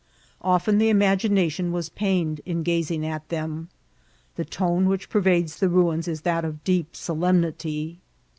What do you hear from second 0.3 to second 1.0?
Often the